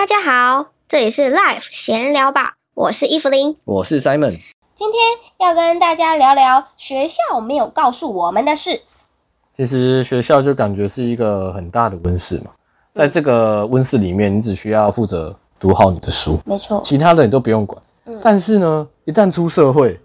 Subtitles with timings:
[0.00, 3.54] 大家好，这里是 Life 闲聊吧，我是伊芙琳。
[3.66, 4.38] 我是 Simon。
[4.74, 5.02] 今天
[5.38, 8.80] 要跟大家聊聊学校没有告诉我们的事。
[9.54, 12.50] 其实学校就感觉是一个很大的温室嘛，
[12.94, 17.78] 在这个温室里面，你只需要负责读好你的书，没错，其他的你都不用管。
[18.22, 20.00] 但是呢，一旦出社会，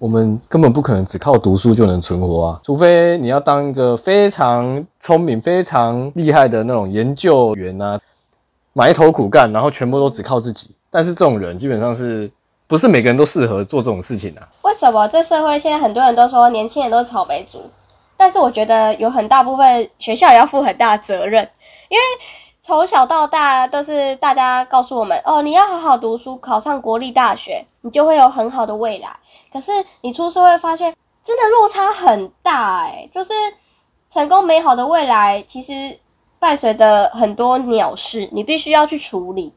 [0.00, 8.00] 我们根本不可能只靠读书就能存活啊，除非你要当一个非常聪明、非常厉害的那种研究员啊，
[8.74, 10.74] 埋头苦干，然后全部都只靠自己。
[10.90, 12.30] 但是这种人基本上是
[12.66, 14.46] 不是每个人都适合做这种事情啊？
[14.62, 17.62] 为什么这社会现在很多人都说年轻人都是草莓族？
[18.16, 21.42] 但是我觉得有很大部分学校也要负很大的责任，
[21.88, 22.02] 因为
[22.62, 29.08] 从小到大都是大家告诉我们哦，你要好好读书，考上国立大学，你就会有很好的未来。
[29.52, 30.94] 可是你出社会发现，
[31.24, 33.32] 真的落差很大哎，就是
[34.10, 35.98] 成功美好的未来，其实
[36.44, 39.54] 伴随着很多鸟事，你必须要去处理。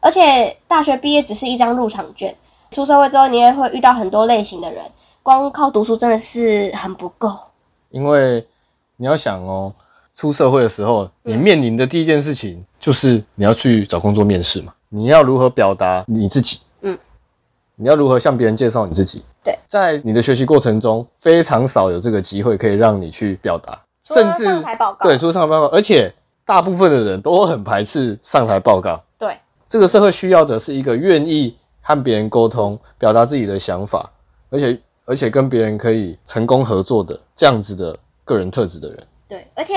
[0.00, 2.34] 而且大学毕业只是一张入场券，
[2.72, 4.82] 出社会之后你也会遇到很多类型的人，
[5.22, 7.32] 光靠读书真的是很不够。
[7.90, 8.44] 因为
[8.96, 9.72] 你要想哦，
[10.16, 14.74] 出社会的时候，你面临的第一件事情就是你要去找工作面试嘛。
[14.88, 16.58] 你要如何表达你自己？
[16.80, 16.98] 嗯，
[17.76, 19.22] 你要如何向别人介绍你自己？
[19.44, 25.06] 对，在你的学习过程中，非常少有这个机会可以让你去表达，甚至上台报告。
[25.06, 26.14] 对，出上台报告，而且
[26.44, 29.02] 大部分的人都很排斥上台报告。
[29.18, 29.36] 对，
[29.68, 34.10] 这个社会需要的是一个愿意和别人沟通、表达自己的想法，
[34.50, 34.80] 而且。
[35.04, 39.74] 而且跟别人可以成功合作的这样子的个人特质的人，对，而且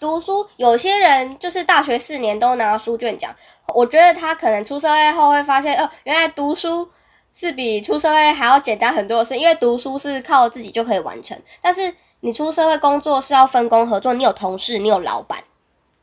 [0.00, 3.32] 读书，有些人就是大学四年都拿书卷奖，
[3.68, 6.86] 我觉得他可能出社会后会发现，哦，原来读书
[7.32, 11.94] 是比出社会还要简单很多的事，因为读书是靠自己就可以完成，但是
[12.26, 15.38] 你出社会工作是要分工合作，你有同事，你有老板，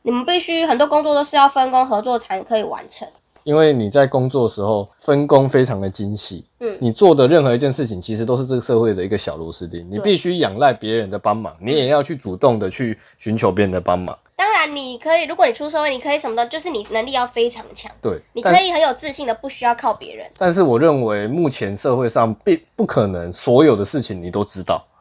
[0.00, 3.06] 你们必须很多工作都是要分工合作才可以完成。
[3.42, 14.18] 因为你在工作的时候分工非常的精细，嗯，你做的任何一件事情其实都是这个社会的一个小螺丝钉，你必须仰赖别人的帮忙，你也要去主动的去寻求别人的帮忙。
[14.34, 20.26] 当然，你可以，如果你出社会，你可以什么的，就是你能力要非常强，对，你可以很有自信的，不需要靠别人。
[20.38, 24.93] 但是我认为目前社会上并不可能所有的事情你都知道，对，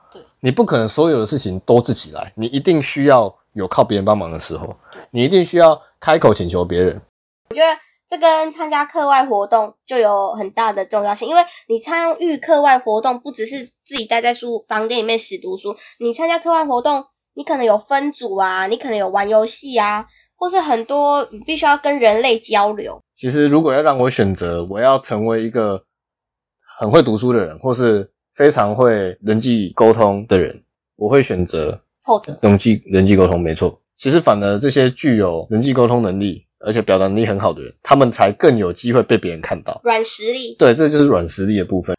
[0.44, 4.76] 你不可能所有的事情都自己来，你一定需要有靠别人帮忙的时候，
[5.12, 7.02] 你一定需要开口请求别人。
[7.50, 7.68] 我觉得。
[8.10, 20.06] 这跟参加课外活动就有很大的重要性，因为你参与课外活动，不只是自己待在书房间里面死读书，你参加课外活动，你可能有分组啊，你可能有玩游戏啊，
[20.36, 23.02] 或是很多你必须要跟人类交流。
[23.16, 25.84] 其实，如果要让我选择，我要成为一个
[26.78, 30.64] 很会读书的人，或是非常会人际沟通的人，
[30.96, 33.82] 我会选择后者，人际人际沟通，没错。
[33.96, 36.46] 其实，反而这些具有人际沟通能力。
[36.66, 39.82] 而且表达能力很好的人，他们才更有机会被别人看到。
[39.84, 41.94] 软实力，对，这就是软实力的部分。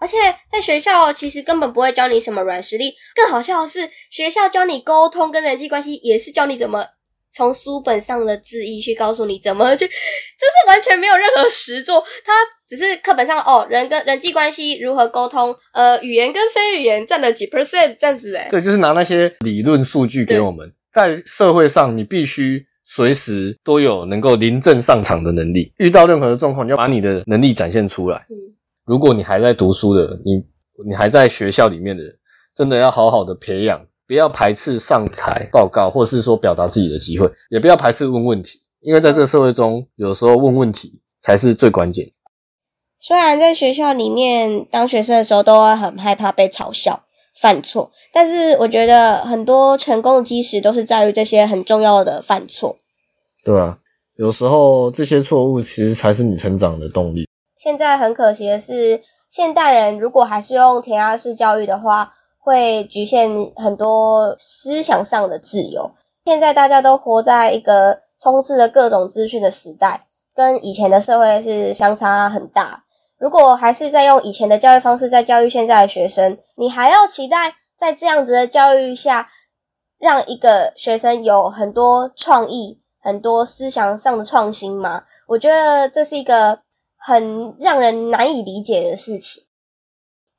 [0.00, 0.16] 而且
[0.50, 6.84] 在学校其实根本不会教你什么软实力，更好笑的是，学校教你沟通跟人际关系，也是教你怎么
[7.32, 12.32] 从书本上的字义去告诉你怎么去，这是完全没有任何实作，它
[12.68, 18.48] 只是课本上哦，人跟人际关系如何沟通，呃，语言跟非语言占了几 percent 这样子哎。
[18.50, 22.66] 对，就是拿那些理论数据给我们，在社会上你必须。
[22.90, 28.26] 随时都有能够临阵上场的能力，遇到任何的状况，你要把你的能力展现出来。
[28.30, 28.34] 嗯，
[28.86, 30.42] 如果你还在读书的，你
[30.88, 32.02] 你还在学校里面的，
[32.56, 42.10] 真的要好好的培养，不要排斥上台报告，或是说表达自己的机会，也不要排斥问问题，因为在这个社会中，有时候问问题才是最关键。
[42.98, 47.04] 虽然在学校里面当学生的时候，都会很害怕被嘲笑。
[47.40, 52.78] 犯错，但是我觉得很多成功的基石都是在于这些很重要的犯错。
[53.44, 53.78] 对啊，
[54.16, 57.28] 有时候这些错误其实才是你成长的动力。
[57.56, 62.12] 现在很可惜的是，现代人如果还是用填鸭式教育的话，
[62.48, 65.90] 会局限很多思想上的自由。
[66.24, 72.84] 现在大家都活在一个充斥着各种资讯的时代，跟以前的社会是相差很大。
[73.18, 79.28] 如果还是在用以前的教育方式在教育现在的学生，你还要期待在这样子的教育下，
[79.98, 85.04] 让一个学生有很多创意、很多思想上的创新吗？
[85.26, 86.60] 我觉得这是一个
[86.96, 89.44] 很让人难以理解的事情。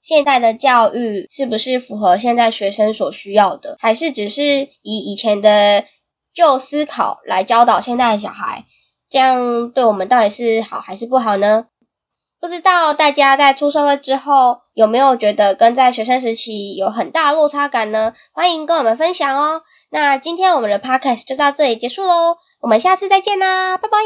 [0.02, 4.44] 现代的教育是不是符合现在学生所需要的，还是只是
[4.82, 5.86] 以以前的
[6.34, 8.66] 旧思考来教导现在的小孩？
[9.10, 11.66] 这样对我们到底是好还是不好呢？
[12.40, 18.14] 不知道大家在出社会之后有没有觉得跟在学生时期有很大落差感呢？
[18.32, 19.64] 欢迎跟我们分享哦。
[19.92, 23.98] 那今天我们的 podcast 就到这里结束喽，我们下次再见啦，拜拜。